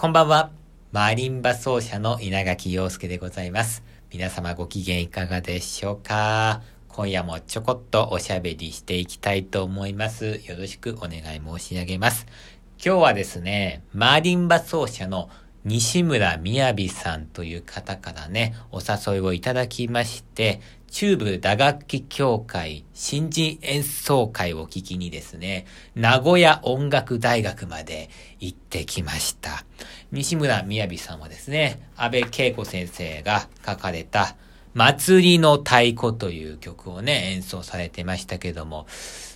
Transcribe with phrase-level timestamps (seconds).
[0.00, 0.52] こんばんは。
[0.92, 3.82] マリンバ奏者の稲垣陽介でございます。
[4.12, 6.62] 皆様ご機嫌いかがでしょうか？
[6.86, 10.40] 今夜もちょこっとおしゃべりしていきたいと思います。
[10.46, 12.26] よろしくお願い申し上げます。
[12.76, 15.30] 今日はですね、マリンバ奏者の
[15.68, 28.08] 西村みやびさんという方からね、お誘いをいただきまして、中部打楽器協会新人演奏会を聞きにですね、名古屋音楽大学まで
[28.40, 29.66] 行ってきました。
[30.10, 34.36] 西村みやびさんはですね、安倍恵子先生が書かれた
[34.74, 38.86] 祭りの太鼓という曲をね、演奏されてましたけども、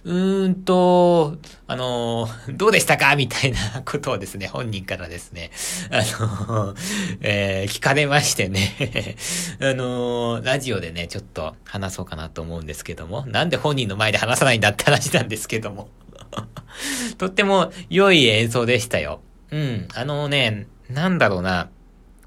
[0.04, 3.16] うーんと、あの、どうでしたか？
[3.16, 5.50] みたいなことをですね、本人からですね、
[5.90, 6.74] あの、
[7.22, 9.16] えー聞かれましてね、
[9.60, 15.88] あのラジオでね、ちょっと話そうかなと思うんですけども、なんで本人の前で話さないんだって話なんですけども。
[17.18, 19.20] とっても良い演奏でしたよ。
[19.50, 19.88] うん。
[19.94, 21.68] あのね、なんだろうな。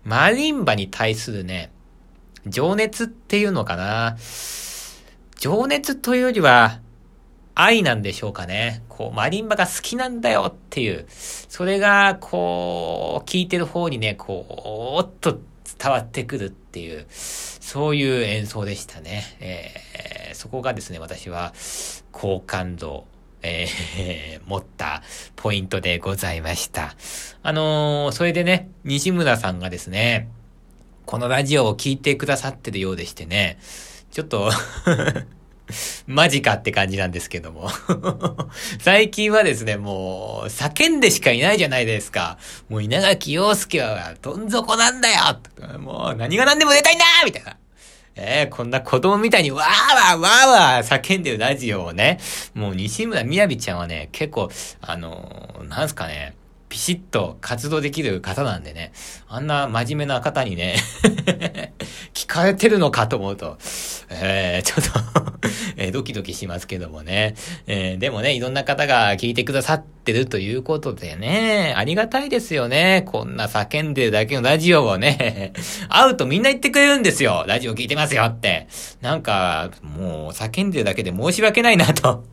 [0.03, 1.71] マリンバに対するね、
[2.47, 4.17] 情熱っていうのかな？
[5.39, 6.79] 情熱というよりは、
[7.55, 8.83] 愛なんでしょうかね。
[8.89, 11.05] こう、マリンバが好きなんだよっていう。
[11.09, 14.53] それが、こう、聞いてる方にね、こう、
[14.97, 15.39] おっと
[15.79, 19.23] 伝わってくるっていう、そういう演奏でしたね。
[19.39, 21.53] えーそこがですね、私は、
[22.11, 23.05] 好感度、
[23.41, 25.01] えー 持った
[25.37, 26.95] ポイントでございました。
[27.41, 30.27] あのーそれでね、西村さんがですね、
[31.15, 33.57] このラジオを聞いてくださってるようでしてね、
[34.11, 34.51] ちょっと、
[36.07, 37.69] マジかって感じなんですけども。
[38.81, 42.37] 最近はですね、もう、叫んでしかいないじゃないですか。
[42.67, 45.39] もう稲垣陽介はどん底なんだよ
[45.79, 47.55] もう何が何でも出たいんだみたいな。
[48.17, 52.19] えー、こんな子供みたいにわーわーわーわー叫んでるラジオをね、
[52.53, 54.49] もう西村みやびちゃんはね、結構、
[54.81, 56.35] あのーなんすかね、
[56.75, 58.91] ピシッと活動できる方なんでね、
[59.29, 60.75] あんな真面目な方にね、
[62.13, 63.57] 聞かれてるのかと思うと、
[64.09, 67.35] えー、ちょっと えドキドキしますけどもね。
[67.65, 73.03] えーでもね、いろんな方が聞いてくださってるということでね、ありがたいですよね。
[73.05, 75.53] こんな叫んでるだけのラジオをね、
[75.87, 77.45] 会うとみんな言ってくれるんですよ。
[77.47, 78.67] ラジオ聞いてますよって。
[78.99, 82.25] なんか、もう叫んでるだけで申し訳ないなと、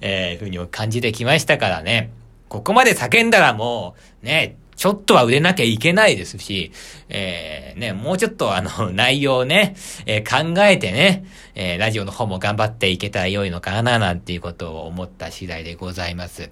[0.00, 2.12] えー、ふうに感じてきましたからね。
[2.50, 6.72] ここまで叫んだらもう、ね、ちょっとは売れなきゃいけないですし、
[7.08, 11.24] えー、ね、もうちょっとあの、 内容をね、えー考えてね、
[11.54, 16.50] えーラジオの方も頑張っていけたら良いのかな、なんていうことを思った次第でございます。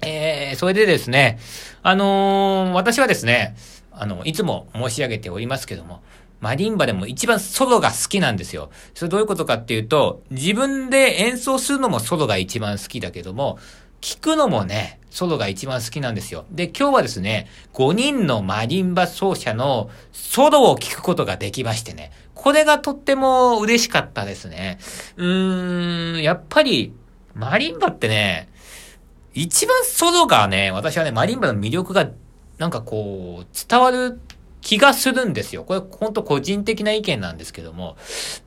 [0.00, 1.38] えー、それでですね、
[1.82, 3.56] あのー私はですね、
[3.92, 6.02] あの、いつも申し上げておりますけども、
[6.40, 8.70] マリンバでも一番ソロが好きなんですよ。
[8.94, 13.58] それどういうことかっていうと、自分で演奏するのもソロが一番好きだけども、
[14.00, 16.46] 聞くのもね、ソロが一番好きなんですよ。
[16.50, 24.78] で、今日はですね、5人のマリンバ奏者のソロを聞くことができましてね、これがとっても嬉しかったですね。
[25.16, 26.94] うーん、やっぱり、
[27.34, 28.48] マリンバってね、
[29.34, 32.08] 一番ソロがね、私はね、マリンバの魅力が、
[32.58, 34.20] なんかこう、伝わる
[34.60, 35.64] 気がするんですよ。
[35.64, 37.96] これ、ほんと個人的な意見なんですけども、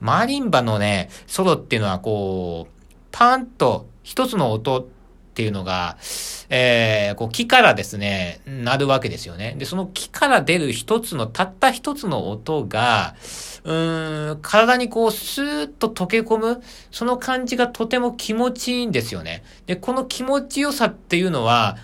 [0.00, 4.86] マリンバのね、ソロっていうのはこう、パーンと一つの音っ
[5.34, 5.96] ていうのが、
[6.48, 9.54] えー、こう木からですね、鳴るわけですよね。
[9.58, 13.14] で、その木から出る一つの、たった一つの音が、
[13.64, 19.42] うーん、体にこう、スーッと溶け込む、その感じがとても気持ちいいんですよね。
[19.66, 21.76] で、この気持ちよさっていうのは、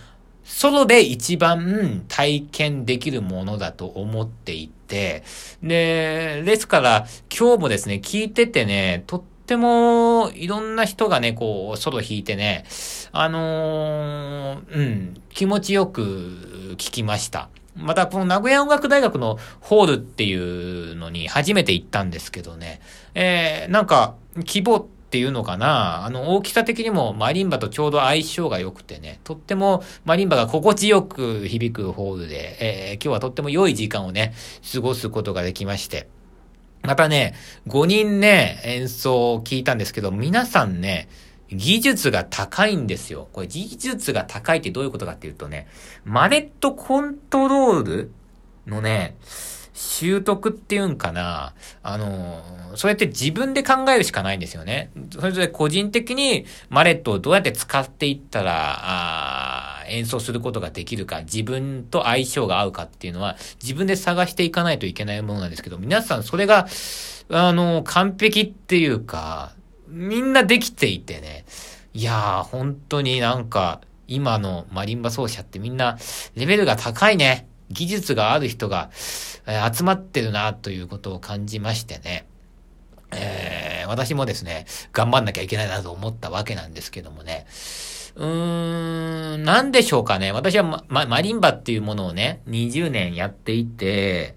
[0.51, 5.23] ソロで一番体験できるものだと思っていて、
[5.63, 12.65] で、ですから今日もですね、聞いててね、とっってもいろんな人がね、こう、ソロ弾いてね、
[13.11, 17.49] あのーうん、気持ちよく聞きました。
[17.75, 22.81] また、この名古屋音楽大学のホールっていうのに初めて行ったんですけどね、
[23.15, 26.05] えー、なんか、規模っていうのかな？
[26.05, 34.33] あの、大きさ的にもマリンバとちょうど相性が良くてね、とってもマリンバが心地よく響くホールで、えー今日はとっても良い時間をね、
[34.73, 36.07] 過ごすことができまして。
[36.83, 37.35] またね、
[37.69, 41.09] 5人ね、演奏を聞いたんですけど、皆さんね、
[41.53, 43.29] 技術が高いんですよ。
[43.33, 45.67] これ技術が高いってどういうことかっていうとね、
[46.05, 48.13] マネットコントロール
[48.67, 49.17] のね、
[49.83, 51.55] 習得っていうんかな。
[51.83, 52.43] あの、
[52.75, 54.91] それって自分で考えるしかないんですよね。
[55.11, 66.69] それぞれ個人的にマレットをどうやって使っていったら、あー演奏することができるか、自分と相性が合うかっていうのは自分で探していかないといけないものなんですけど、皆さんそれが、
[67.31, 69.53] あの、完璧っていうか、
[69.89, 71.45] みんなできていてね。
[71.95, 75.99] いやー、本当になんか、今のマリンバ奏者ってみんな、
[76.37, 77.49] レベルが高いね。
[77.71, 78.91] 技術がある人が、
[79.47, 82.27] え、集まってるなということを感じましてね。
[83.13, 87.47] えー、私もですね、頑張んなきゃいけないなと思ったわけなんですけどもね。
[88.17, 90.33] うーん、なんでしょうかね。
[90.33, 94.37] 私はま、ま、マリンバっていうものをね、20年やっていて、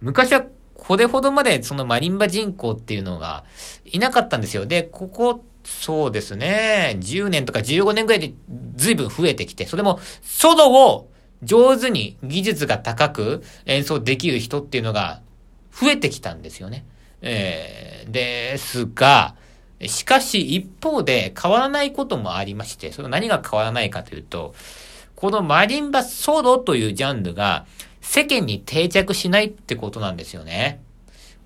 [0.00, 0.44] 昔は
[0.74, 3.44] これほどまでそのマリンバ人口っていうのが
[3.84, 4.66] いなかったんですよ。
[4.66, 8.34] で、ここ、そうですね、10年とか15年ぐらいで
[8.74, 11.11] 随分増えてきて、それもソロを
[11.42, 15.20] 上手に技術が高く演奏できる人っていうのが
[15.72, 16.84] 増えてきたんですよね。
[17.20, 19.34] えー、ですが、
[19.86, 24.54] しかし一方で変わらないこともありまして、それ何が変わらないかというと、
[25.16, 27.66] このマリンバソロというジャンルが
[28.00, 30.80] 世間に定着しないってことなんですよね。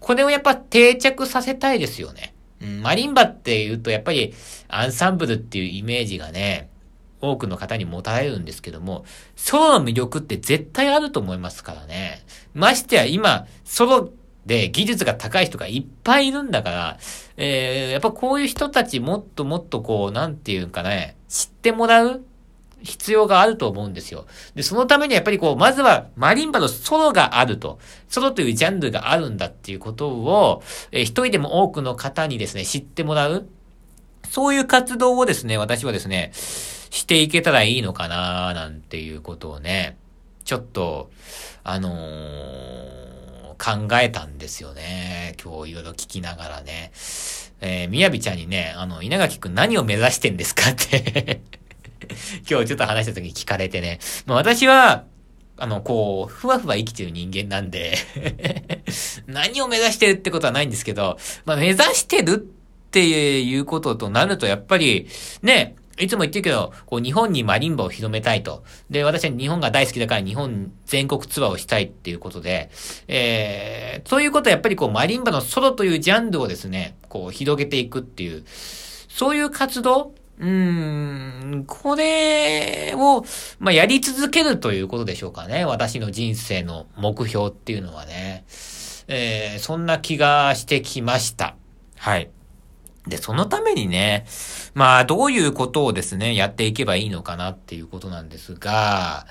[0.00, 2.34] これをやっぱ定着させたいですよね。
[2.62, 4.34] うん、マリンバって言うとやっぱり
[4.68, 6.68] アンサンブルっていうイメージがね、
[7.20, 9.04] 多くの方に持たれるんですけども、
[9.36, 12.24] ソロの魅力って絶対あると思いますからね。
[12.54, 14.10] ましてや今、ソロ
[14.46, 16.98] で技術が高い人がいっぱいいるんだから、
[17.36, 22.22] えー、やっぱこういう人たちもっともっとこう、なんていうんかね、知ってもらう
[22.82, 24.26] 必要があると思うんですよ。
[24.54, 27.78] で、そのためにやっぱりこう、まずはマリンバのソロがあると、
[28.08, 30.62] ソロというジャンルがあるんだっていうことを、
[30.92, 33.48] えー、一人でも多くの方にですね、知ってもらう。
[34.30, 36.32] そういう活動をですね、私はですね、
[36.90, 39.96] していけたらいいのかななんていうことをね、
[40.44, 41.10] ちょっと、
[41.64, 43.06] あのー
[43.58, 45.34] 考えたんですよね。
[45.42, 46.92] 今日いろいろ聞きながらね。
[47.60, 51.40] えー、みやびちゃんにね、あの、稲垣くん何を目指してんですかって
[52.48, 53.98] 今日ちょっと話した時に聞かれてね。
[54.26, 55.04] まあ、私は、
[55.56, 57.96] あの、こう、ふわふわ生きてる人間なんで
[59.26, 62.38] 何を目指してるってことはないんですけど、まあ、目指してるっ
[62.90, 65.08] ていうこととなると、やっぱり、
[65.42, 68.64] ね、いつも言ってるけど、こう日本にマリンバを広めたいと。
[68.90, 72.70] で、私は日本が大好きだから日本全国ツアーをしたいっていうことで、
[73.08, 83.24] えー、そういうことはやっぱりこうマリンバのソロというジャンルをですね、こう広げていくっていう、そういう活動うーん、これを、
[83.58, 85.64] まあ、やり続けるということでしょうかね。
[85.64, 88.44] 私の人生の目標っていうのはね。
[89.08, 91.56] えー、そんな気がしてきました。
[91.96, 92.30] はい。
[93.06, 94.26] で、そのためにね、
[94.74, 99.26] まあ、どういうことをですね、やっていけばいいのかなっていうことなんですが、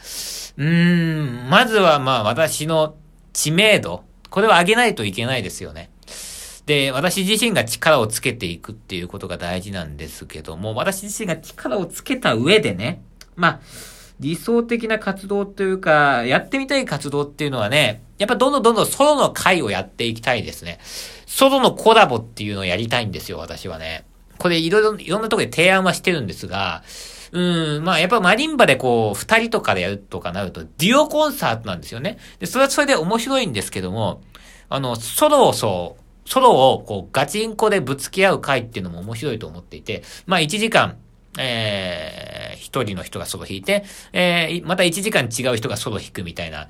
[0.57, 2.95] うーん、まずはまあ、私の
[3.33, 5.91] 知名度、これを上げないといけないですよね。
[6.65, 13.03] で、私自身が力をつけていくっていうことが大事なんですけども、私自身が力をつけた上でね、
[13.35, 13.59] まあ、
[14.19, 20.79] 理想的な活動というか、やってみたい活動っていうのはね、やっぱどんどんどんどんソロの回をやっていきたいですね。
[21.25, 24.05] ソロのコラボっていうのをやりたいんですよ、私はね。
[24.37, 26.83] これいろいろ、いろんなとこで提案はしてるんですが、
[27.31, 32.17] うん、まあやっぱマリンバでこう、二人とかでやるとかなると、デュオコンサートなんですよね。
[32.39, 34.21] で、それはそれで面白いんですけども、
[34.69, 40.97] あの、ソロをそう、ソロをこう、ガチンコでぶつけ合う回っていうのも面白いと思っていて、まあ1時間、
[41.37, 43.83] えー、一人の人がソロ弾いて、
[44.13, 46.69] えー、また一時間違う人がソロ弾くみたいな、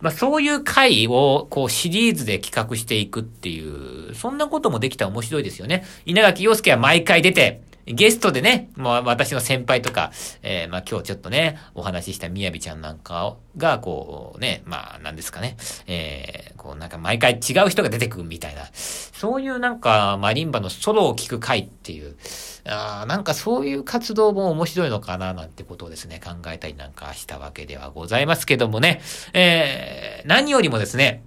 [0.00, 5.84] まあそういう回をこうシリーズで企画していくっていう、そんなこともできたら面白いですよね。
[6.04, 10.12] 稲垣陽介は毎回出て、ゲストでね、まあ私の先輩とか、
[10.42, 22.16] えー、まあ今日ちょっとね、お話ししたみやびちゃんなんかが、こうね、まあなんですかね、えー、こうなんか毎回違う人が出てくるみたいな、そういうなんかマリンバのソロを聞く回っていう、
[22.66, 29.00] あなんかそういう活動も面白いのかななんてことをですね、考えたりなんかしたわけではございますけどもね、
[29.32, 31.24] えー、何よりもですね、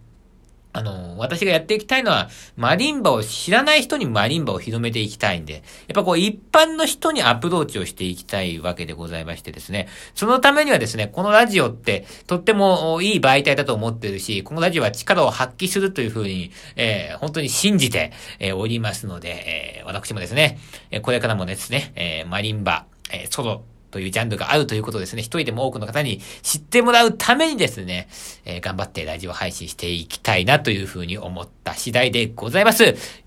[0.75, 5.63] あの、私がやっていきたいのは、マリンバを知らない人にマリンバを広めていきたいんで、やっ
[5.93, 20.59] ぱこう一般の人にアプローチをしていきたいわけでございましてですね、そのためにはですね、このラジオってとってもいい媒体だと思ってるし、このラジオは力を発揮するというふうに、えー、本当に信じて、えー、おりますので、えー、私もですね、
[21.03, 23.63] これからもですね、えー、マリンバ、えー、ソロ、
[23.95, 28.09] というジャンルがあるということですね、一人でも多くの方に知ってもらうためにですね、
[28.43, 32.83] えー、頑張ってラジオ配信していきたいなというふうに思った次第でございます。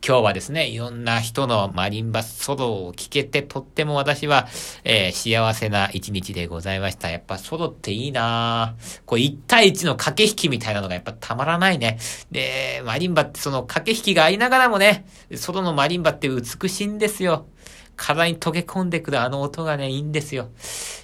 [0.06, 4.46] 今日はですね、いろんな人のマリンバソロを聞けてとっても私は、
[4.84, 7.08] えー、幸せな一日でございました。
[7.08, 8.75] やっぱソロっていいな
[9.06, 11.98] こう1対1の駆け引きみたいなのがやっぱたまらないね。
[12.30, 17.46] で、マリンバってその駆け引きがありながらもね、ソロのマリンバって美しいんですよ。
[17.99, 20.49] 体に溶け込んでくるあの音がね、いいんですよ。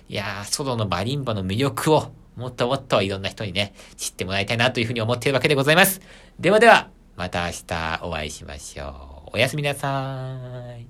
[0.08, 6.00] いやー、ソロのマリンバの魅力を、もっともっといろんな人にね、知ってもらいたいなというふうに思っているわけでございます。
[6.38, 9.30] ではでは、また明日お会いしましょう。
[9.34, 10.38] おやすみなさ
[10.78, 10.86] い。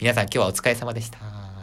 [0.00, 1.53] 皆さん今日はお疲れ様でした。